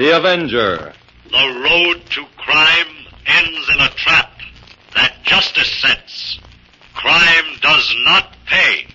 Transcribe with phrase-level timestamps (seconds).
[0.00, 0.94] The Avenger.
[1.30, 4.32] The road to crime ends in a trap
[4.94, 6.40] that justice sets.
[6.94, 8.86] Crime does not pay.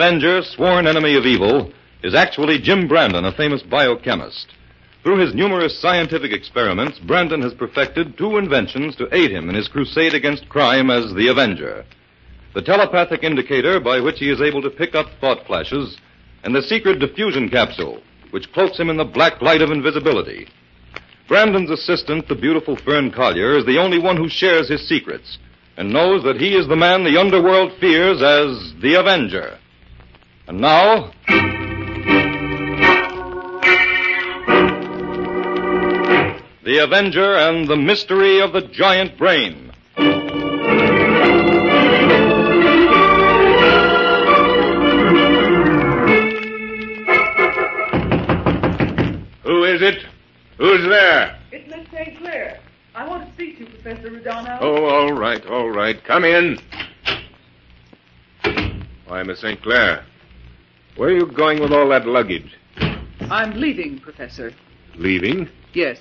[0.00, 1.70] Avenger, sworn enemy of evil,
[2.02, 4.46] is actually Jim Brandon, a famous biochemist.
[5.02, 9.68] Through his numerous scientific experiments, Brandon has perfected two inventions to aid him in his
[9.68, 11.84] crusade against crime as the Avenger.
[12.54, 15.98] The telepathic indicator by which he is able to pick up thought flashes,
[16.44, 20.48] and the secret diffusion capsule, which cloaks him in the black light of invisibility.
[21.28, 25.36] Brandon's assistant, the beautiful Fern Collier, is the only one who shares his secrets
[25.76, 29.58] and knows that he is the man the underworld fears as the Avenger.
[30.50, 31.12] And now,
[36.64, 39.70] The Avenger and the Mystery of the Giant Brain.
[49.44, 50.04] Who is it?
[50.58, 51.38] Who's there?
[51.52, 52.18] It's Miss St.
[52.18, 52.58] Clair.
[52.96, 54.58] I want to speak to you, Professor Rodano.
[54.60, 56.02] Oh, all right, all right.
[56.02, 56.58] Come in.
[59.06, 59.62] Why, Miss St.
[59.62, 60.04] Clair,
[61.00, 62.54] where are you going with all that luggage?
[63.30, 64.52] I'm leaving, Professor.
[64.96, 65.48] Leaving?
[65.72, 65.98] Yes.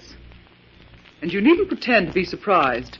[1.22, 2.98] And you needn't pretend to be surprised.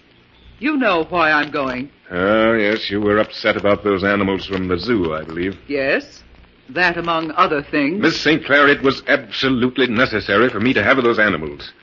[0.60, 1.92] You know why I'm going.
[2.10, 5.60] Oh, yes, you were upset about those animals from the zoo, I believe.
[5.68, 6.24] Yes.
[6.70, 8.02] That among other things.
[8.02, 8.46] Miss St.
[8.46, 11.74] Clair, it was absolutely necessary for me to have those animals.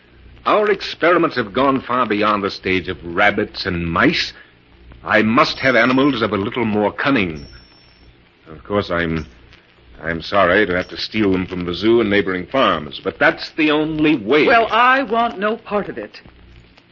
[0.47, 4.33] Our experiments have gone far beyond the stage of rabbits and mice.
[5.04, 7.44] I must have animals of a little more cunning.
[8.47, 9.27] Of course, I'm.
[10.02, 13.50] I'm sorry to have to steal them from the zoo and neighboring farms, but that's
[13.52, 14.46] the only way.
[14.46, 16.20] Well, I want no part of it.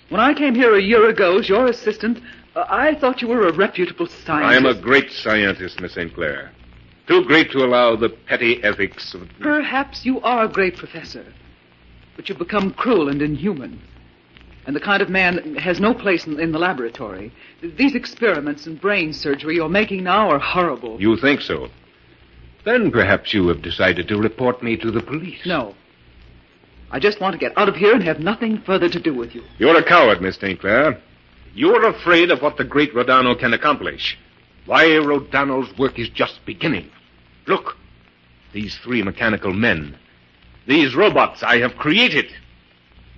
[0.09, 2.21] When I came here a year ago as your assistant,
[2.55, 4.53] uh, I thought you were a reputable scientist.
[4.53, 6.15] I am a great scientist, Miss St.
[6.15, 6.53] Clair.
[7.07, 9.29] Too great to allow the petty ethics of.
[9.41, 11.25] Perhaps you are a great professor,
[12.17, 13.81] but you've become cruel and inhuman.
[14.67, 17.33] And the kind of man has no place in, in the laboratory.
[17.63, 20.99] These experiments and brain surgery you're making now are horrible.
[20.99, 21.69] You think so?
[22.65, 25.45] Then perhaps you have decided to report me to the police.
[25.45, 25.75] No.
[26.91, 29.35] I just want to get out of here and have nothing further to do with
[29.35, 29.43] you.
[29.59, 30.59] You're a coward, Miss St.
[30.59, 31.01] Clair.
[31.55, 34.19] You're afraid of what the great Rodano can accomplish.
[34.67, 36.91] Why, Rodano's work is just beginning.
[37.47, 37.77] Look,
[38.53, 39.99] these three mechanical men,
[40.67, 42.27] these robots I have created,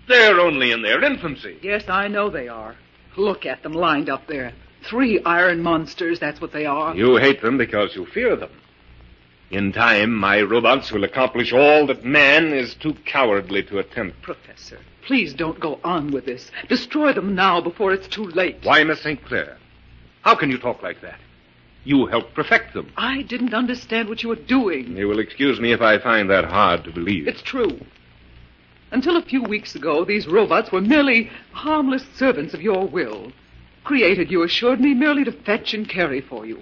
[0.09, 1.59] they're only in their infancy.
[1.63, 2.77] Yes, I know they are.
[3.17, 4.53] Look at them lined up there.
[4.89, 6.95] Three iron monsters, that's what they are.
[6.95, 8.51] You hate them because you fear them.
[9.51, 14.21] In time, my robots will accomplish all that man is too cowardly to attempt.
[14.23, 16.51] Professor, please don't go on with this.
[16.69, 18.59] Destroy them now before it's too late.
[18.65, 19.25] Why, Miss St.
[19.25, 19.57] Clair?
[20.23, 21.21] How can you talk like that?
[21.85, 22.93] You helped perfect them.
[22.97, 24.97] I didn't understand what you were doing.
[24.97, 27.29] You will excuse me if I find that hard to believe.
[27.29, 27.79] It's true.
[28.91, 33.31] Until a few weeks ago, these robots were merely harmless servants of your will.
[33.85, 36.61] Created, you assured me, merely to fetch and carry for you.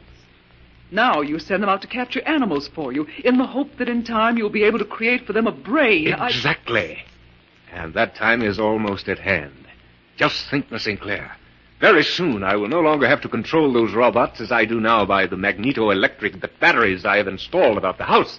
[0.95, 4.05] Now you send them out to capture animals for you, in the hope that in
[4.05, 6.13] time you'll be able to create for them a brain.
[6.15, 7.03] I- Exactly.
[7.73, 9.67] And that time is almost at hand.
[10.17, 11.01] Just think, Miss St.
[11.01, 11.37] Clair.
[11.81, 15.05] Very soon I will no longer have to control those robots as I do now
[15.05, 18.39] by the magneto-electric batteries I have installed about the house.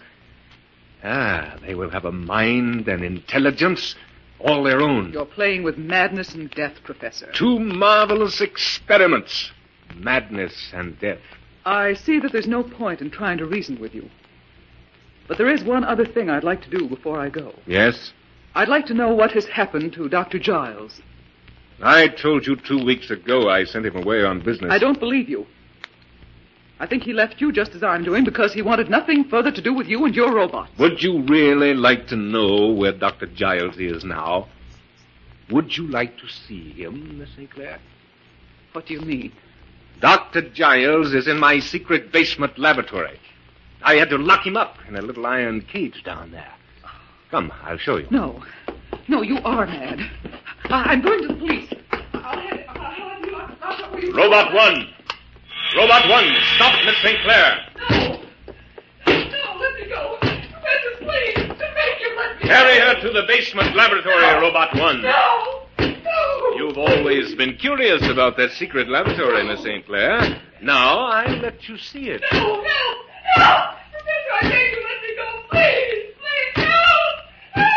[1.04, 3.96] Ah, they will have a mind and intelligence
[4.40, 5.12] All their own.
[5.14, 7.32] You're playing with madness and death, Professor.
[7.34, 9.52] Two marvelous experiments.
[9.96, 11.20] Madness and death.
[11.66, 14.10] I see that there's no point in trying to reason with you.
[15.28, 17.54] But there is one other thing I'd like to do before I go.
[17.66, 18.14] Yes?
[18.54, 20.38] I'd like to know what has happened to Dr.
[20.38, 21.02] Giles.
[21.82, 24.72] I told you two weeks ago I sent him away on business.
[24.72, 25.48] I don't believe you.
[26.80, 29.62] I think he left you just as I'm doing because he wanted nothing further to
[29.62, 30.72] do with you and your robots.
[30.78, 33.28] Would you really like to know where Dr.
[33.28, 34.50] Giles is now?
[35.50, 37.50] Would you like to see him, Miss St.
[37.50, 37.80] Clair?
[38.74, 39.32] What do you mean?
[40.02, 40.42] Dr.
[40.50, 43.20] Giles is in my secret basement laboratory.
[43.84, 46.52] I had to lock him up in a little iron cage down there.
[47.32, 48.08] Come, I'll show you.
[48.12, 48.44] No.
[49.08, 50.00] No, you are mad.
[50.66, 51.70] I- I'm going to the police.
[51.92, 54.88] I'll have, I'll have you locked up where you- Robot one!
[55.76, 57.20] Robot one, stop Miss St.
[57.24, 57.58] Clair!
[57.90, 57.98] No!
[59.08, 60.18] No, let me go.
[60.20, 61.36] Professor, please.
[61.36, 65.02] To make you let me Carry her to the basement laboratory, Robot one.
[65.02, 65.55] No!
[66.56, 66.68] No!
[66.68, 69.86] You've always been curious about that secret laboratory, Miss St.
[69.86, 70.42] Clair.
[70.62, 72.22] Now I'll let you see it.
[72.32, 72.64] No, no, no!
[73.92, 75.44] Professor, I beg you, let me go.
[75.52, 77.18] Please, please, help!
[77.56, 77.76] Help!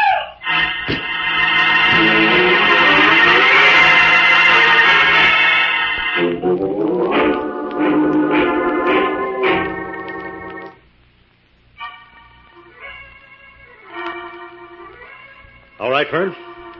[15.81, 16.35] All right, Fern.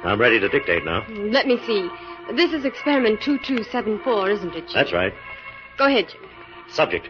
[0.05, 1.07] I'm ready to dictate now.
[1.09, 1.89] Let me see.
[2.35, 4.75] This is experiment 2274, isn't it, Jim?
[4.75, 5.13] That's right.
[5.77, 6.21] Go ahead, Jim.
[6.71, 7.09] Subject.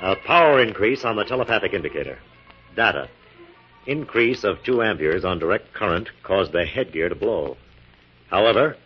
[0.00, 2.18] A power increase on the telepathic indicator.
[2.74, 3.08] Data.
[3.86, 7.56] Increase of 2 amperes on direct current caused the headgear to blow.
[8.30, 8.76] However,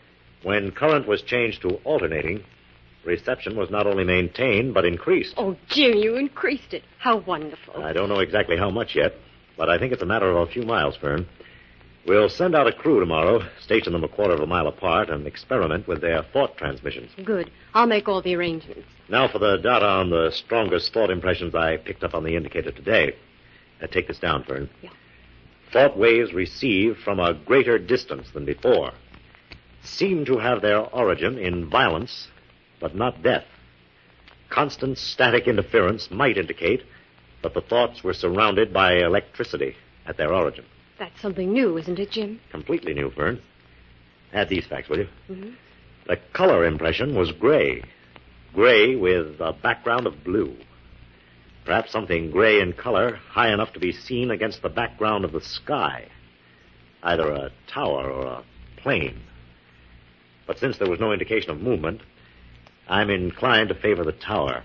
[0.43, 2.43] when current was changed to alternating,
[3.05, 5.35] reception was not only maintained but increased.
[5.37, 6.83] Oh, Jim, you increased it.
[6.99, 7.83] How wonderful.
[7.83, 9.15] I don't know exactly how much yet,
[9.57, 11.27] but I think it's a matter of a few miles, Fern.
[12.07, 15.27] We'll send out a crew tomorrow, station them a quarter of a mile apart, and
[15.27, 17.11] experiment with their thought transmissions.
[17.25, 17.51] Good.
[17.75, 18.87] I'll make all the arrangements.
[19.09, 22.71] Now for the data on the strongest thought impressions I picked up on the indicator
[22.71, 23.17] today.
[23.83, 24.71] Uh, take this down, Fern.
[24.83, 24.91] Yeah.
[25.73, 28.93] Thought waves received from a greater distance than before
[29.83, 32.29] seem to have their origin in violence,
[32.81, 33.45] but not death.
[34.49, 36.83] Constant static interference might indicate
[37.43, 39.77] that the thoughts were surrounded by electricity
[40.07, 40.65] at their origin.
[40.99, 42.41] That's something new, isn't it, Jim?
[42.51, 43.41] Completely new, Fern.
[44.33, 45.09] Add these facts, will you?
[45.31, 45.55] Mhm.
[46.07, 47.83] The color impression was gray.
[48.55, 50.57] Gray with a background of blue.
[51.65, 55.41] Perhaps something gray in color, high enough to be seen against the background of the
[55.41, 56.07] sky.
[57.03, 58.45] Either a tower or a
[58.77, 59.21] plane.
[60.47, 62.03] But since there was no indication of movement,
[62.89, 64.63] I'm inclined to favor the tower.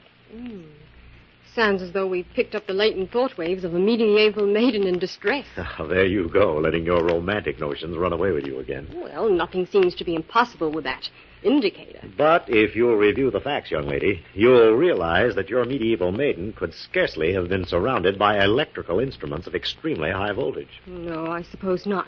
[1.55, 4.99] Sounds as though we've picked up the latent thought waves of a medieval maiden in
[4.99, 5.45] distress.
[5.57, 8.87] Ah, there you go, letting your romantic notions run away with you again.
[8.93, 11.09] Well, nothing seems to be impossible with that
[11.43, 11.99] indicator.
[12.17, 16.73] But if you'll review the facts, young lady, you'll realize that your medieval maiden could
[16.73, 20.69] scarcely have been surrounded by electrical instruments of extremely high voltage.
[20.87, 22.07] No, I suppose not.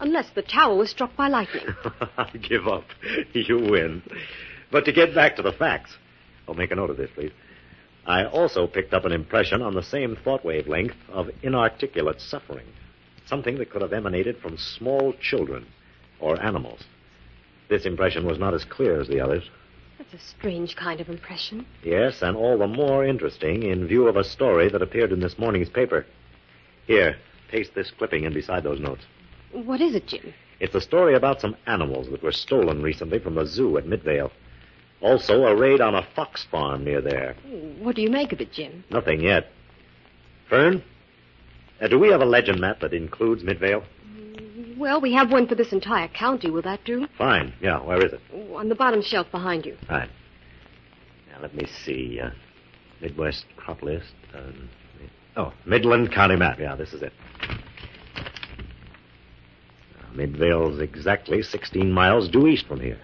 [0.00, 1.66] Unless the tower was struck by lightning.
[2.16, 2.84] I give up.
[3.32, 4.02] You win.
[4.70, 5.96] But to get back to the facts,
[6.46, 7.32] I'll make a note of this, please.
[8.06, 12.66] I also picked up an impression on the same thought wavelength of inarticulate suffering.
[13.26, 15.66] Something that could have emanated from small children
[16.20, 16.84] or animals.
[17.68, 19.44] This impression was not as clear as the others.
[19.98, 21.66] That's a strange kind of impression.
[21.82, 25.38] Yes, and all the more interesting in view of a story that appeared in this
[25.38, 26.06] morning's paper.
[26.86, 27.16] Here,
[27.50, 29.04] paste this clipping in beside those notes.
[29.52, 30.32] What is it, Jim?
[30.60, 34.32] It's a story about some animals that were stolen recently from the zoo at Midvale.
[35.00, 37.36] Also, a raid on a fox farm near there.
[37.78, 38.84] What do you make of it, Jim?
[38.90, 39.46] Nothing yet.
[40.48, 40.82] Fern,
[41.80, 43.84] uh, do we have a legend map that includes Midvale?
[44.76, 46.50] Well, we have one for this entire county.
[46.50, 47.06] Will that do?
[47.16, 47.52] Fine.
[47.60, 48.20] Yeah, where is it?
[48.54, 49.76] On the bottom shelf behind you.
[49.86, 50.08] Fine.
[51.30, 52.20] Now, let me see.
[52.20, 52.30] Uh,
[53.00, 54.12] Midwest crop list.
[54.34, 54.68] Um,
[55.36, 56.58] oh, Midland County map.
[56.58, 57.12] Yeah, this is it.
[60.00, 62.98] Now, Midvale's exactly 16 miles due east from here.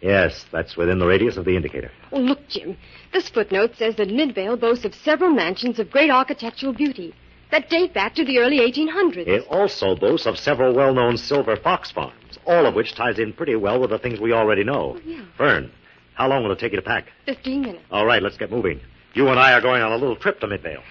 [0.00, 1.90] Yes, that's within the radius of the indicator.
[2.12, 2.76] Oh, look, Jim.
[3.12, 7.14] This footnote says that Midvale boasts of several mansions of great architectural beauty
[7.50, 9.26] that date back to the early 1800s.
[9.26, 13.54] It also boasts of several well-known silver fox farms, all of which ties in pretty
[13.54, 14.96] well with the things we already know.
[14.96, 15.24] Oh, yeah.
[15.36, 15.70] Fern,
[16.14, 17.06] how long will it take you to pack?
[17.24, 17.84] Fifteen minutes.
[17.90, 18.80] All right, let's get moving.
[19.14, 20.82] You and I are going on a little trip to Midvale.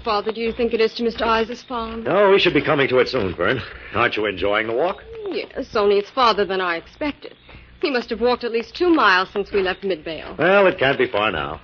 [0.00, 1.26] Much farther do you think it is to Mr.
[1.26, 2.06] Iser's farm?
[2.08, 3.60] Oh, we should be coming to it soon, Fern.
[3.92, 5.04] Aren't you enjoying the walk?
[5.28, 7.34] Yes, only it's farther than I expected.
[7.82, 10.36] He must have walked at least two miles since we left Midvale.
[10.38, 11.60] Well, it can't be far now.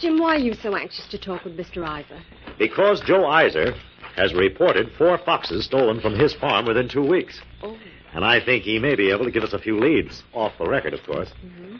[0.00, 1.86] Jim, why are you so anxious to talk with Mr.
[1.86, 2.20] Iser?
[2.58, 3.74] Because Joe Iser
[4.16, 7.40] has reported four foxes stolen from his farm within two weeks.
[7.62, 7.78] Oh.
[8.12, 10.24] And I think he may be able to give us a few leads.
[10.34, 11.28] Off the record, of course.
[11.46, 11.76] Mm-hmm.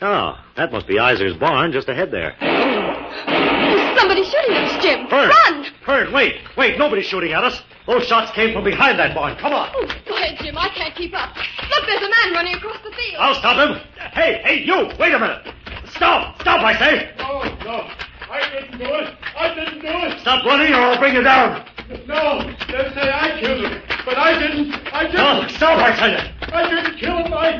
[0.00, 2.36] Oh, that must be Iser's barn just ahead there.
[2.38, 5.08] There's somebody shooting at us, Jim.
[5.08, 5.28] Fern!
[5.28, 5.66] Run!
[5.84, 6.36] Fern, wait!
[6.56, 7.60] Wait, nobody's shooting at us.
[7.86, 9.36] Those shots came from behind that barn.
[9.36, 9.70] Come on.
[9.74, 10.56] Oh, go ahead, Jim.
[10.56, 11.34] I can't keep up.
[11.36, 13.16] Look, there's a man running across the field.
[13.18, 13.80] I'll stop him.
[14.12, 14.88] Hey, hey, you!
[15.00, 15.52] Wait a minute.
[15.90, 16.40] Stop!
[16.42, 17.10] Stop, I say!
[17.18, 17.90] No, no.
[18.30, 19.16] I didn't do it.
[19.36, 20.20] I didn't do it.
[20.20, 21.66] Stop running or I'll bring you down.
[22.06, 23.82] No, they say I killed him.
[24.04, 24.74] But I didn't.
[24.92, 25.16] I oh, didn't.
[25.16, 26.18] No, stop, I tell you.
[26.52, 27.32] I didn't kill him.
[27.32, 27.58] I...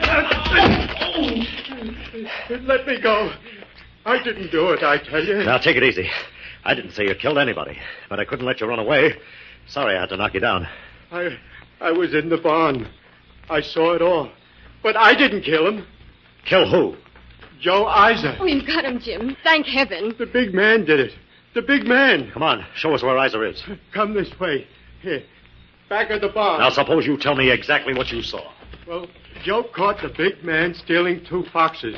[1.00, 1.64] Oh.
[2.50, 3.32] Let me go.
[4.04, 5.44] I didn't do it, I tell you.
[5.44, 6.08] Now, take it easy.
[6.64, 9.14] I didn't say you killed anybody, but I couldn't let you run away.
[9.66, 10.66] Sorry I had to knock you down.
[11.12, 11.38] I,
[11.80, 12.88] I was in the barn.
[13.50, 14.30] I saw it all.
[14.82, 15.86] But I didn't kill him.
[16.44, 16.96] Kill who?
[17.60, 18.36] Joe Iser.
[18.40, 19.36] Oh, you've got him, Jim.
[19.42, 20.14] Thank heaven.
[20.18, 21.12] The big man did it.
[21.54, 22.30] The big man.
[22.30, 23.62] Come on, show us where Iser is.
[23.92, 24.66] Come this way.
[25.02, 25.22] Here.
[25.88, 26.60] Back of the barn.
[26.60, 28.52] Now, suppose you tell me exactly what you saw.
[28.88, 29.06] Well,
[29.44, 31.96] Joe caught the big man stealing two foxes.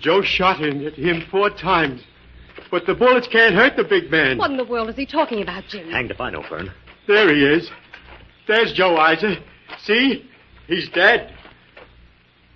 [0.00, 2.02] Joe shot him at him four times.
[2.70, 4.36] But the bullets can't hurt the big man.
[4.38, 5.88] What in the world is he talking about, Jim?
[5.90, 6.72] Hanged if I know, Fern.
[7.06, 7.70] There he is.
[8.48, 9.36] There's Joe Iser.
[9.82, 10.28] See?
[10.66, 11.32] He's dead.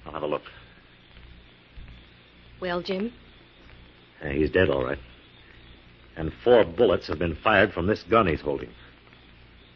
[0.04, 0.42] I'll have a look.
[2.60, 3.12] Well, Jim,
[4.22, 4.98] Yeah, he's dead, all right.
[6.16, 8.70] And four bullets have been fired from this gun he's holding.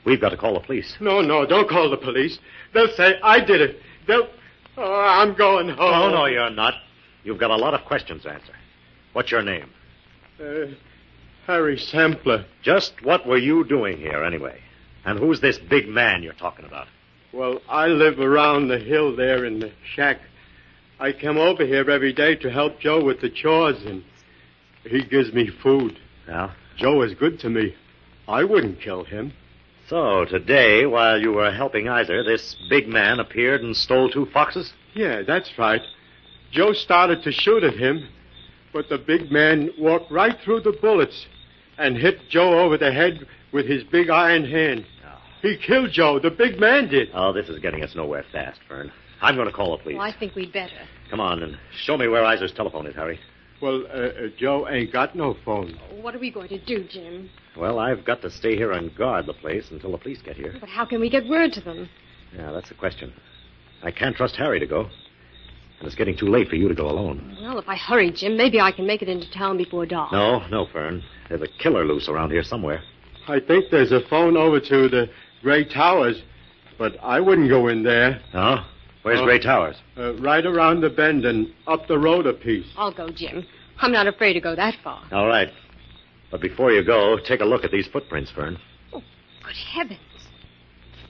[0.09, 0.97] We've got to call the police.
[1.01, 2.39] No, no, don't call the police.
[2.73, 3.81] They'll say I did it.
[4.07, 4.27] They'll.
[4.79, 5.91] Oh, I'm going home.
[5.91, 6.75] No, no, you're not.
[7.25, 8.55] You've got a lot of questions to answer.
[9.13, 9.69] What's your name?
[10.41, 10.73] Uh,
[11.47, 12.47] Harry Sampler.
[12.63, 14.63] Just what were you doing here, anyway?
[15.05, 16.87] And who's this big man you're talking about?
[17.35, 20.21] Well, I live around the hill there in the shack.
[20.99, 24.03] I come over here every day to help Joe with the chores, and
[24.85, 25.99] he gives me food.
[26.27, 26.55] Yeah?
[26.79, 27.75] Joe is good to me.
[28.27, 29.35] I wouldn't kill him.
[29.89, 34.75] So, today, while you were helping Iser, this big man appeared and stole two foxes?
[34.95, 35.81] Yeah, that's right.
[36.53, 38.07] Joe started to shoot at him,
[38.71, 41.27] but the big man walked right through the bullets
[41.79, 44.85] and hit Joe over the head with his big iron hand.
[45.07, 45.19] Oh.
[45.41, 46.19] He killed Joe.
[46.19, 47.09] The big man did.
[47.15, 48.93] Oh, this is getting us nowhere fast, Fern.
[49.23, 49.97] I'm going to call the police.
[49.97, 50.87] well, I think we'd better.
[51.09, 53.19] Come on and show me where Iser's telephone is, Harry.
[53.61, 55.79] Well, uh, uh, Joe ain't got no phone.
[56.01, 57.29] What are we going to do, Jim?
[57.57, 60.55] Well, I've got to stay here and guard the place until the police get here.
[60.61, 61.89] But how can we get word to them?
[62.37, 63.13] Yeah, that's the question.
[63.83, 64.83] I can't trust Harry to go.
[65.79, 67.37] And it's getting too late for you to go alone.
[67.41, 70.13] Well, if I hurry, Jim, maybe I can make it into town before dark.
[70.13, 71.03] No, no, Fern.
[71.29, 72.83] There's a killer loose around here somewhere.
[73.29, 75.09] I think there's a phone over to the
[75.43, 76.23] Gray Towers,
[76.79, 78.21] but I wouldn't go in there.
[78.33, 78.65] No?
[79.03, 79.25] Where's Oh.
[79.25, 79.77] Gray Towers?
[79.97, 82.67] Uh, right around the bend and up the road a piece.
[82.77, 83.45] I'll go, Jim.
[83.81, 85.03] I'm not afraid to go that far.
[85.13, 85.51] All right.
[86.31, 88.59] But before you go, take a look at these footprints, Fern.
[88.93, 89.03] Oh,
[89.45, 90.01] good heavens.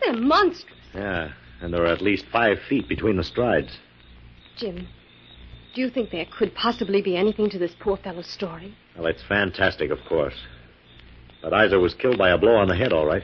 [0.00, 0.76] They're monstrous.
[0.94, 3.78] Yeah, and there are at least five feet between the strides.
[4.56, 4.86] Jim,
[5.74, 8.74] do you think there could possibly be anything to this poor fellow's story?
[8.96, 10.34] Well, it's fantastic, of course.
[11.42, 13.22] But Iser was killed by a blow on the head, all right.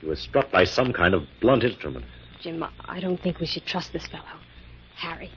[0.00, 2.04] He was struck by some kind of blunt instrument.
[2.40, 4.24] Jim, I- I don't think we should trust this fellow.
[4.96, 5.30] Harry.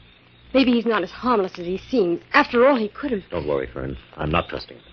[0.53, 2.21] Maybe he's not as harmless as he seems.
[2.33, 3.23] After all, he could have.
[3.29, 3.97] Don't worry, Fern.
[4.17, 4.85] I'm not trusting him.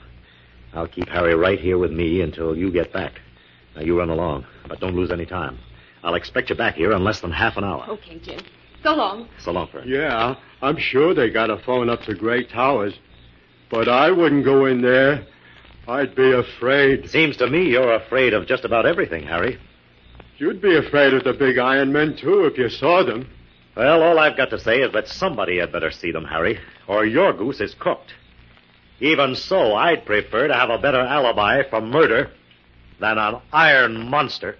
[0.72, 3.20] I'll keep Harry right here with me until you get back.
[3.76, 5.58] Now, you run along, but don't lose any time.
[6.02, 7.84] I'll expect you back here in less than half an hour.
[7.88, 8.40] Okay, Jim.
[8.82, 9.28] So long.
[9.38, 9.84] So long, Fern.
[9.86, 12.94] Yeah, I'm sure they got a phone up to Gray Towers.
[13.70, 15.26] But I wouldn't go in there.
[15.86, 17.08] I'd be afraid.
[17.10, 19.58] Seems to me you're afraid of just about everything, Harry.
[20.40, 23.28] You'd be afraid of the big iron men, too, if you saw them.
[23.76, 27.04] Well, all I've got to say is that somebody had better see them, Harry, or
[27.04, 28.14] your goose is cooked.
[29.00, 32.30] Even so, I'd prefer to have a better alibi for murder
[33.00, 34.56] than an iron monster.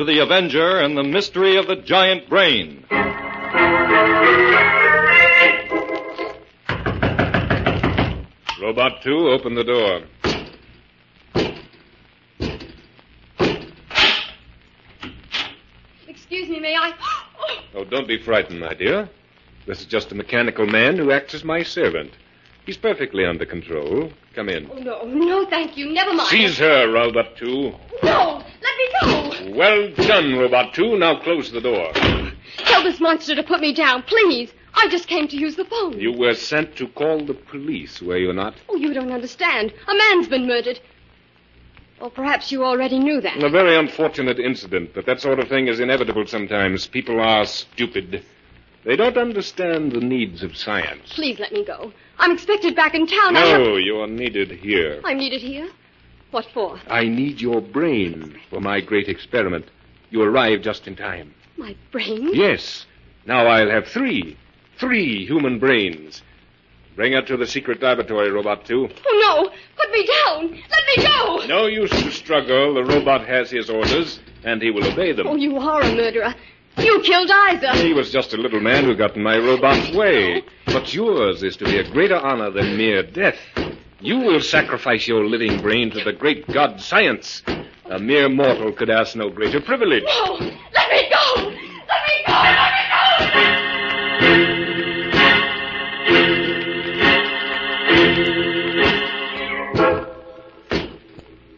[0.00, 2.86] To the Avenger and the mystery of the giant brain.
[8.62, 10.00] Robot 2, open the door.
[16.08, 16.94] Excuse me, may I?
[17.74, 19.08] Oh, don't be frightened, my dear.
[19.66, 22.10] This is just a mechanical man who acts as my servant.
[22.64, 24.10] He's perfectly under control.
[24.34, 24.68] Come in.
[24.72, 25.92] Oh, no, no, thank you.
[25.92, 26.28] Never mind.
[26.28, 27.46] Seize her, Robot 2.
[27.46, 28.39] No, let me go.
[29.48, 30.98] Well done, Robot 2.
[30.98, 31.92] Now close the door.
[32.58, 34.52] Tell this monster to put me down, please.
[34.74, 35.98] I just came to use the phone.
[35.98, 38.54] You were sent to call the police, were you not?
[38.68, 39.72] Oh, you don't understand.
[39.88, 40.80] A man's been murdered.
[42.00, 43.42] Or perhaps you already knew that.
[43.42, 46.86] A very unfortunate incident, but that sort of thing is inevitable sometimes.
[46.86, 48.24] People are stupid.
[48.84, 51.12] They don't understand the needs of science.
[51.12, 51.92] Please let me go.
[52.18, 53.34] I'm expected back in town.
[53.34, 53.60] Have...
[53.60, 55.02] No, you are needed here.
[55.04, 55.68] I'm needed here.
[56.30, 56.78] What for?
[56.88, 59.66] I need your brain for my great experiment.
[60.10, 61.34] You arrived just in time.
[61.56, 62.30] My brain?
[62.32, 62.86] Yes.
[63.26, 64.36] Now I'll have three.
[64.78, 66.22] Three human brains.
[66.96, 68.88] Bring her to the secret laboratory, Robot 2.
[69.06, 69.50] Oh, no.
[69.76, 70.50] Put me down.
[70.50, 71.46] Let me go.
[71.46, 72.74] No use to struggle.
[72.74, 75.26] The robot has his orders, and he will obey them.
[75.26, 76.34] Oh, you are a murderer.
[76.78, 77.72] You killed Iser.
[77.82, 80.42] He was just a little man who got in my robot's way.
[80.66, 83.38] But yours is to be a greater honor than mere death.
[84.02, 87.42] You will sacrifice your living brain to the great god science.
[87.84, 90.04] A mere mortal could ask no greater privilege.
[90.04, 90.38] No.
[90.38, 91.34] Let me go.
[91.36, 92.32] Let me go.
[92.32, 92.64] Let
[93.34, 93.44] me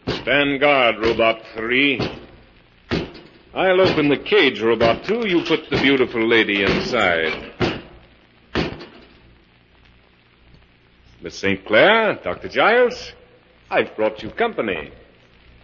[0.05, 0.21] go.
[0.21, 2.01] Stand guard, Robot 3.
[3.53, 5.29] I'll open the cage, Robot 2.
[5.29, 7.53] You put the beautiful lady inside.
[11.23, 11.65] Miss St.
[11.65, 12.49] Clair, Dr.
[12.49, 13.13] Giles,
[13.71, 14.91] I've brought you company.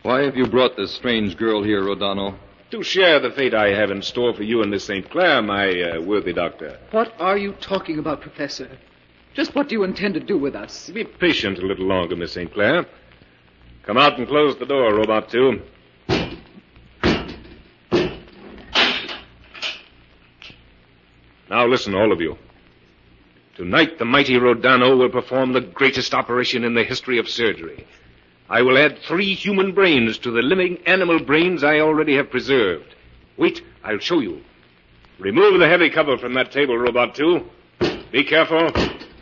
[0.04, 2.36] Why have you brought this strange girl here, Rodano?
[2.72, 5.10] To share the fate I have in store for you and Miss St.
[5.10, 6.80] Clair, my uh, worthy doctor.
[6.92, 8.70] What are you talking about, Professor?
[9.34, 10.90] Just what do you intend to do with us?
[10.92, 12.54] Be patient a little longer, Miss St.
[12.54, 12.86] Clair.
[13.84, 15.62] Come out and close the door, Robot 2.
[21.50, 22.38] Now listen, all of you.
[23.60, 27.86] Tonight, the mighty Rodano will perform the greatest operation in the history of surgery.
[28.50, 32.96] I will add three human brains to the living animal brains I already have preserved.
[33.36, 34.44] Wait, I'll show you.
[35.20, 37.46] Remove the heavy cover from that table, Robot 2.
[38.14, 38.72] Be careful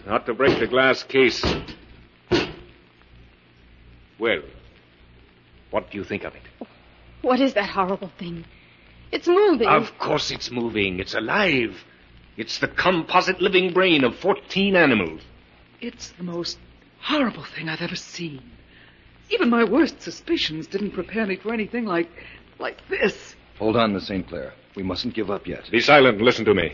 [0.06, 1.44] not to break the glass case.
[4.20, 4.44] Well,
[5.72, 6.68] what do you think of it?
[7.24, 8.46] What is that horrible thing?
[9.12, 9.68] It's moving.
[9.68, 11.00] Of course it's moving.
[11.00, 11.84] It's alive.
[12.38, 15.22] It's the composite living brain of 14 animals.
[15.82, 16.60] It's the most
[17.02, 18.42] horrible thing I've ever seen.
[19.32, 22.10] Even my worst suspicions didn't prepare me for anything like
[22.60, 23.36] like this.
[23.58, 24.28] Hold on, Miss St.
[24.28, 24.54] Clair.
[24.76, 25.70] We mustn't give up yet.
[25.72, 26.74] Be silent and listen to me.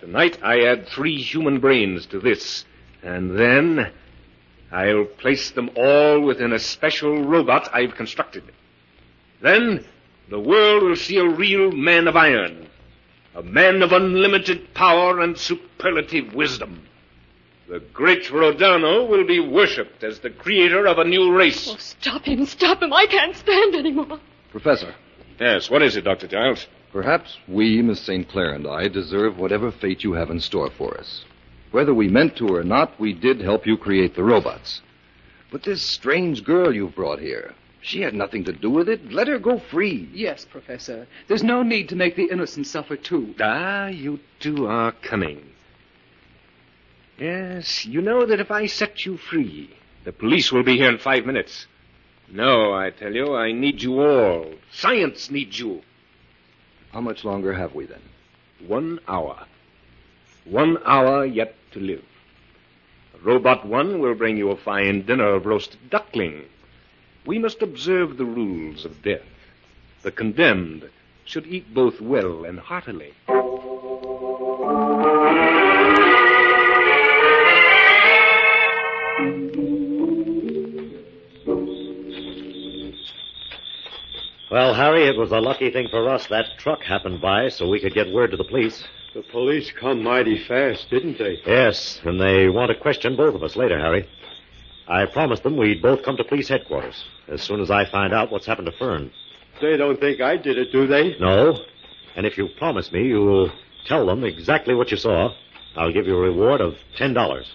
[0.00, 2.64] Tonight I add three human brains to this,
[3.02, 3.92] and then
[4.72, 8.44] I'll place them all within a special robot I've constructed.
[9.40, 9.84] Then
[10.28, 12.68] the world will see a real man of iron,
[13.34, 16.82] a man of unlimited power and superlative wisdom.
[17.68, 21.68] The great Rodano will be worshipped as the creator of a new race.
[21.72, 22.92] Oh, stop him, stop him.
[22.92, 24.18] I can't stand anymore.
[24.50, 24.94] Professor,
[25.38, 26.26] Yes, what is it, Dr.
[26.28, 26.66] Giles?
[26.92, 28.28] perhaps we, Miss St.
[28.28, 31.24] Clair and I, deserve whatever fate you have in store for us.
[31.70, 34.82] Whether we meant to or not, we did help you create the robots.
[35.52, 39.12] But this strange girl you've brought here, she had nothing to do with it.
[39.12, 40.08] Let her go free.
[40.12, 41.06] Yes, Professor.
[41.28, 43.34] There's no need to make the innocent suffer too.
[43.40, 45.44] Ah, you two are cunning.
[47.18, 49.70] Yes, you know that if I set you free,
[50.04, 51.66] the police will be here in five minutes.
[52.30, 54.54] No, I tell you, I need you all.
[54.72, 55.82] Science needs you.
[56.92, 58.02] How much longer have we then?
[58.66, 59.46] One hour.
[60.44, 62.04] One hour yet to live.
[63.22, 66.44] Robot One will bring you a fine dinner of roasted duckling.
[67.26, 69.22] We must observe the rules of death.
[70.02, 70.88] The condemned
[71.24, 73.12] should eat both well and heartily.
[84.50, 87.78] Well, Harry, it was a lucky thing for us that truck happened by so we
[87.78, 88.82] could get word to the police.
[89.14, 91.40] The police come mighty fast, didn't they?
[91.46, 94.08] Yes, and they want to question both of us later, Harry.
[94.90, 98.32] I promised them we'd both come to police headquarters as soon as I find out
[98.32, 99.12] what's happened to Fern.
[99.62, 101.16] They don't think I did it, do they?
[101.18, 101.56] No?
[102.16, 103.52] And if you promise me you'll
[103.86, 105.32] tell them exactly what you saw,
[105.76, 107.46] I'll give you a reward of ten dollars.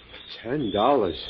[0.42, 1.22] Ten dollars.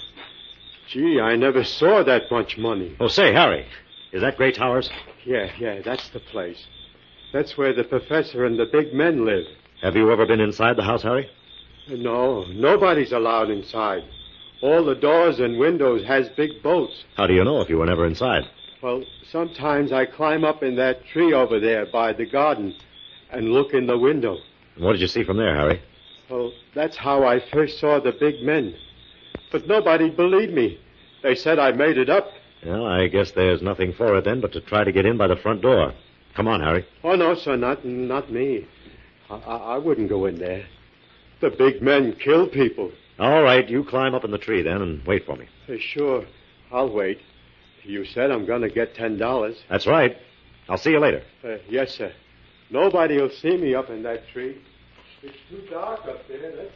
[0.89, 2.95] Gee, I never saw that much money.
[2.99, 3.65] Oh, say, Harry,
[4.13, 4.91] Is that Gray Towers?
[5.25, 6.67] Yeah, yeah, that's the place.
[7.33, 9.45] That's where the professor and the big men live.
[9.81, 11.27] Have you ever been inside the house, Harry?
[11.89, 14.03] No, nobody's allowed inside.
[14.65, 17.03] All the doors and windows has big bolts.
[17.15, 18.45] How do you know if you were never inside?
[18.81, 22.73] Well, sometimes I climb up in that tree over there by the garden
[23.29, 24.37] and look in the window.
[24.75, 25.83] And What did you see from there, Harry?
[26.31, 28.73] Well, that's how I first saw the big men.
[29.51, 30.79] But nobody believed me.
[31.21, 32.25] They said I made it up.
[32.65, 35.27] Well, I guess there's nothing for it then but to try to get in by
[35.27, 35.93] the front door.
[36.35, 36.87] Come on, Harry.
[37.03, 38.65] Oh, no, sir, not, not me.
[39.29, 40.65] I, I, I wouldn't go in there.
[41.39, 42.91] The big men kill people.
[43.17, 45.47] All right, you climb up in the tree then and wait for me.
[45.79, 46.25] Sure,
[46.71, 47.19] I'll wait.
[47.83, 49.55] You said I'm going to get ten dollars.
[49.69, 50.17] That's right.
[50.67, 51.23] I'll see you later.
[51.43, 52.11] Uh, yes, sir.
[52.71, 54.57] Nobody will see me up in that tree.
[55.21, 56.51] It's too dark up there.
[56.55, 56.71] That's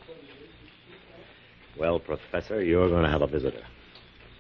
[1.78, 3.64] Well, Professor, you're going to have a visitor.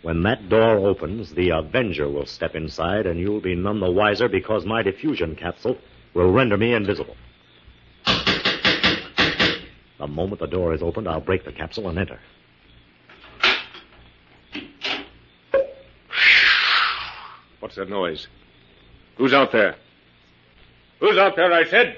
[0.02, 4.30] When that door opens, the Avenger will step inside, and you'll be none the wiser
[4.30, 5.78] because my diffusion capsule
[6.14, 7.18] will render me invisible.
[10.00, 12.20] The moment the door is opened, I'll break the capsule and enter.
[17.60, 18.28] What's that noise?
[19.18, 19.76] Who's out there?
[21.02, 21.98] Who's out there, I said?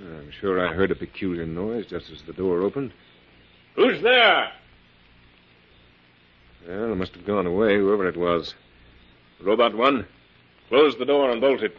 [0.00, 2.92] I'm sure I heard a peculiar noise just as the door opened.
[3.74, 4.52] Who's there?
[6.66, 8.54] Well, it must have gone away, whoever it was.
[9.40, 10.06] Robot one,
[10.68, 11.76] close the door and bolt it.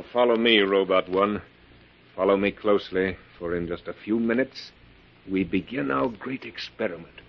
[0.00, 1.42] Now follow me, Robot one.
[2.16, 4.72] Follow me closely, for in just a few minutes
[5.30, 7.20] we begin our great experiment.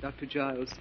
[0.00, 0.24] Dr.
[0.26, 0.72] Giles,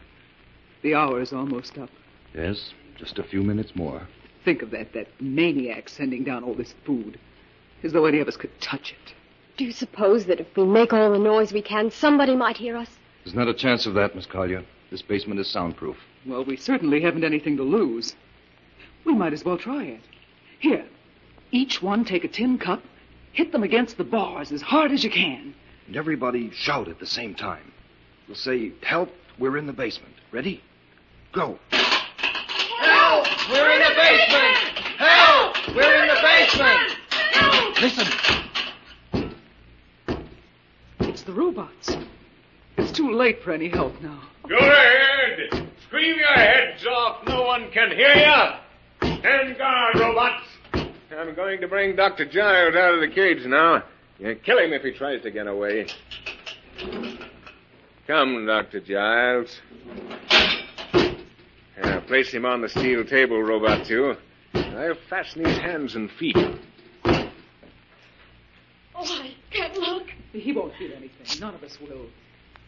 [0.81, 1.89] the hour is almost up.
[2.33, 4.07] Yes, just a few minutes more.
[4.45, 7.19] Think of that, that maniac sending down all this food.
[7.83, 9.13] As though any of us could touch it.
[9.57, 12.75] Do you suppose that if we make all the noise we can, somebody might hear
[12.75, 12.89] us?
[13.23, 14.65] There's not a chance of that, Miss Collier.
[14.91, 15.97] This basement is soundproof.
[16.25, 18.15] Well, we certainly haven't anything to lose.
[19.05, 20.01] We might as well try it.
[20.59, 20.85] Here,
[21.51, 22.83] each one take a tin cup,
[23.31, 25.55] hit them against the bars as hard as you can.
[25.87, 27.71] And everybody shout at the same time.
[28.27, 30.15] We'll say, Help, we're in the basement.
[30.31, 30.61] Ready?
[31.31, 31.59] Go.
[31.71, 33.27] Help!
[33.49, 34.57] We're in the basement!
[34.97, 35.75] Help!
[35.75, 36.97] We're in the basement!
[37.81, 38.44] Listen.
[41.25, 41.97] It's the robots.
[42.77, 44.21] It's too late for any help now.
[44.47, 45.71] Go ahead!
[45.87, 47.25] Scream your heads off.
[47.25, 49.15] No one can hear you.
[49.21, 50.45] Stand guard, robots.
[51.17, 52.25] I'm going to bring Dr.
[52.25, 53.83] Giles out of the cage now.
[54.19, 55.87] You kill him if he tries to get away.
[58.05, 58.81] Come, Dr.
[58.81, 59.61] Giles.
[61.81, 64.15] Now, place him on the steel table, Robot 2.
[64.53, 66.37] I'll fasten his hands and feet.
[68.97, 70.05] Oh, I can't look.
[70.45, 71.39] He won't feel anything.
[71.39, 72.05] None of us will.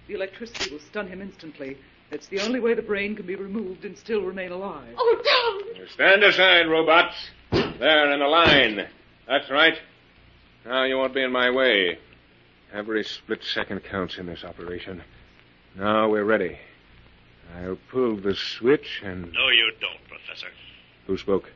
[0.08, 1.78] The electricity will stun him instantly.
[2.10, 4.96] It's the only way the brain can be removed and still remain alive.
[4.98, 5.88] Oh, don't.
[5.92, 7.14] Stand aside, robots.
[7.52, 8.88] There in a line.
[9.28, 9.78] That's right.
[10.66, 12.00] Now you won't be in my way.
[12.74, 15.04] Every split second counts in this operation.
[15.76, 16.58] Now we're ready.
[17.58, 19.32] I'll pull the switch and.
[19.34, 20.48] No, you don't, Professor.
[21.06, 21.52] Who spoke?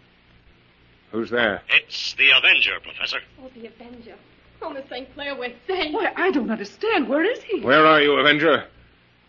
[1.12, 1.63] Who's there?
[1.67, 3.21] It's the Avenger, Professor.
[3.41, 4.17] Oh, the Avenger.
[4.62, 5.12] Oh, Miss St.
[5.13, 5.93] Clair, we're safe.
[5.93, 7.10] Why, I don't understand.
[7.10, 7.62] Where is he?
[7.62, 8.65] Where are you, Avenger?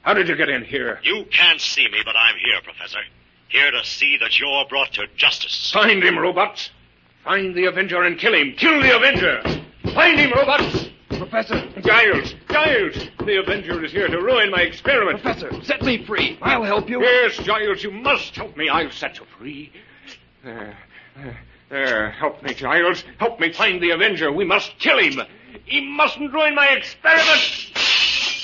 [0.03, 1.01] How did you get in here?
[1.03, 2.99] You can't see me, but I'm here, Professor.
[3.49, 5.71] Here to see that you're brought to justice.
[5.73, 6.71] Find him, robots.
[7.25, 8.55] Find the Avenger and kill him.
[8.57, 9.43] Kill the Avenger.
[9.95, 10.89] Find him, robots.
[11.09, 15.23] Professor, Giles, Giles, the Avenger is here to ruin my experiment.
[15.23, 16.37] Professor, set me free.
[16.43, 17.01] I'll help you.
[17.01, 18.69] Yes, Giles, you must help me.
[18.69, 19.73] I'll set you free.
[20.43, 20.77] There,
[21.17, 21.39] there,
[21.73, 22.11] there.
[22.11, 23.03] Help me, Giles.
[23.19, 24.31] Help me find the Avenger.
[24.31, 25.21] We must kill him.
[25.65, 27.73] He mustn't ruin my experiment.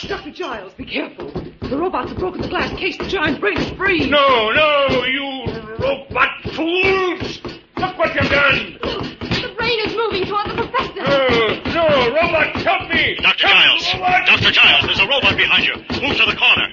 [0.09, 0.31] Dr.
[0.31, 1.31] Giles, be careful.
[1.61, 2.97] The robots have broken the glass case.
[2.97, 4.09] The giant's brain is free.
[4.09, 5.45] No, no, you
[5.79, 7.41] robot fools!
[7.77, 8.79] Look what you've done!
[8.81, 11.03] The brain is moving toward the professor.
[11.03, 13.17] No, no, robots, help me!
[13.17, 13.47] Dr.
[13.47, 13.95] Help, Giles!
[13.95, 14.31] robots!
[14.31, 14.51] Dr.
[14.53, 15.75] Giles, there's a robot behind you.
[16.01, 16.69] Move to the corner.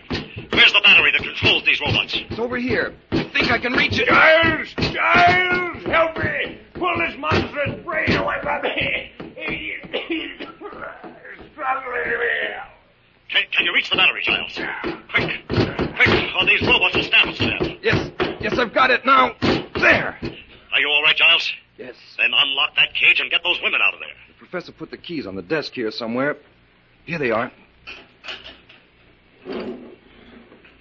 [0.53, 2.15] Where's the battery that controls these robots?
[2.15, 2.95] It's over here.
[3.11, 4.07] I think I can reach it.
[4.07, 4.73] Giles!
[4.93, 5.64] Giles!
[5.85, 6.59] Help me!
[6.73, 9.11] Pull this monstrous brain away from me!
[10.07, 10.47] He's
[11.51, 12.25] struggling me.
[13.29, 14.59] Can, can you reach the battery, Giles?
[15.13, 15.47] Quick!
[15.47, 17.77] Quick, or these robots will stamp us to death.
[17.81, 19.33] Yes, yes, I've got it now.
[19.75, 20.17] There.
[20.73, 21.49] Are you all right, Giles?
[21.77, 21.95] Yes.
[22.17, 24.09] Then unlock that cage and get those women out of there.
[24.27, 26.37] The professor put the keys on the desk here somewhere.
[27.05, 27.51] Here they are.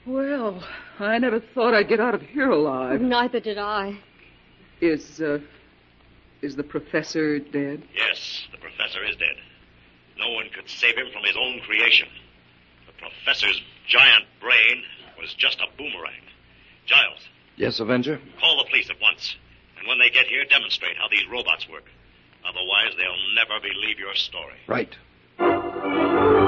[0.07, 0.63] Well,
[0.99, 3.01] I never thought I'd get out of here alive.
[3.01, 3.99] Neither did I.
[4.85, 5.39] Is, uh,
[6.43, 7.83] is the professor dead?
[7.95, 9.35] Yes, the professor is dead.
[10.19, 12.07] No one could save him from his own creation.
[12.87, 14.83] The professor's giant brain
[15.19, 16.21] was just a boomerang.
[16.85, 17.21] Giles,
[17.57, 18.21] Yes, Avenger?
[18.39, 19.37] call the police at once.
[19.79, 21.85] And when they get here, demonstrate how these robots work.
[22.47, 24.59] Otherwise, they'll never believe your story.
[24.69, 26.44] Right.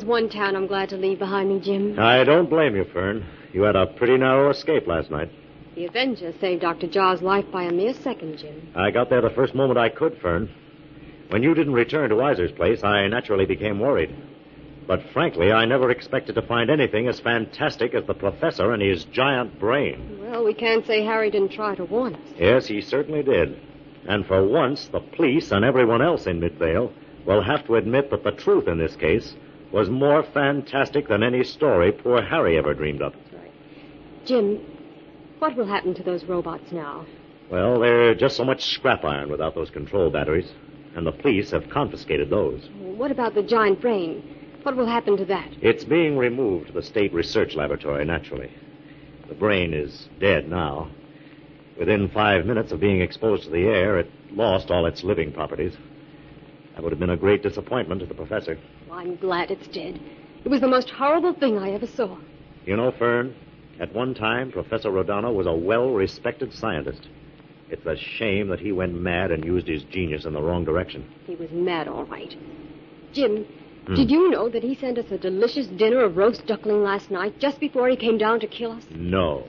[0.00, 1.98] Is one town I'm glad to leave behind me, Jim.
[1.98, 3.22] I don't blame you, Fern.
[3.52, 5.30] You had a pretty narrow escape last night.
[5.74, 6.86] The Avenger saved Dr.
[6.86, 8.72] Giles' life by a mere second, Jim.
[8.74, 10.48] I got there the first moment I could, Fern.
[11.28, 14.16] When you didn't return to Iser's place, I naturally became worried.
[14.86, 19.04] But frankly, I never expected to find anything as fantastic as the professor and his
[19.04, 20.18] giant brain.
[20.18, 22.28] Well, we can't say Harry didn't try to warn us.
[22.38, 23.60] Yes, he certainly did.
[24.08, 26.90] And for once, the police and everyone else in Midvale
[27.26, 29.34] will have to admit that the truth in this case
[29.72, 33.14] was more fantastic than any story poor Harry ever dreamed up.
[34.24, 34.60] Jim,
[35.38, 37.06] what will happen to those robots now?
[37.50, 40.52] Well, they're just so much scrap iron without those control batteries,
[40.94, 42.68] and the police have confiscated those.
[42.78, 44.36] What about the giant brain?
[44.62, 45.48] What will happen to that?
[45.62, 48.50] It's being removed to the State Research Laboratory, naturally.
[49.28, 50.90] The brain is dead now.
[51.78, 55.74] Within five minutes of being exposed to the air, it lost all its living properties.
[56.74, 58.58] That would have been a great disappointment to the professor.
[58.88, 60.00] Well, I'm glad it's dead.
[60.44, 62.16] It was the most horrible thing I ever saw.
[62.64, 63.34] You know, Fern,
[63.78, 67.08] at one time, Professor Rodano was a well respected scientist.
[67.70, 71.08] It's a shame that he went mad and used his genius in the wrong direction.
[71.26, 72.34] He was mad, all right.
[73.12, 73.46] Jim,
[73.86, 73.94] Hmm.
[73.94, 77.38] did you know that he sent us a delicious dinner of roast duckling last night,
[77.38, 78.84] just before he came down to kill us?
[78.90, 79.44] No.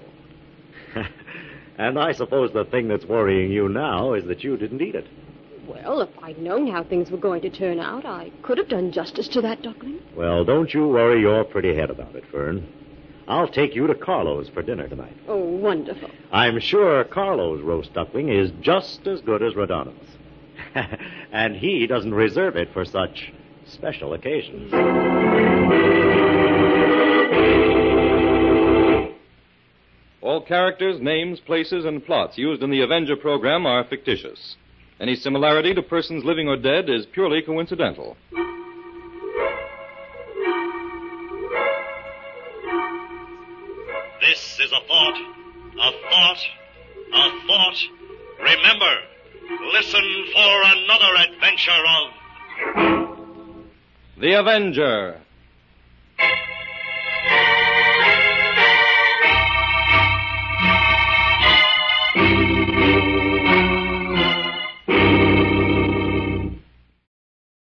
[1.78, 5.08] and I suppose the thing that's worrying you now is that you didn't eat it.
[5.74, 8.92] Well, if I'd known how things were going to turn out, I could have done
[8.92, 10.00] justice to that duckling.
[10.16, 12.68] Well, don't you worry your pretty head about it, Fern.
[13.28, 15.16] I'll take you to Carlo's for dinner tonight.
[15.28, 16.10] Oh, wonderful.
[16.32, 19.96] I'm sure Carlo's roast duckling is just as good as Rodano's.
[21.32, 23.32] and he doesn't reserve it for such
[23.66, 24.74] special occasions.
[30.22, 34.56] All characters, names, places, and plots used in the Avenger program are fictitious.
[35.02, 38.16] Any similarity to persons living or dead is purely coincidental.
[44.22, 45.18] This is a thought,
[45.74, 46.38] a thought,
[47.14, 47.78] a thought.
[48.42, 48.94] Remember,
[49.74, 52.12] listen for another adventure of
[54.20, 55.20] The Avenger,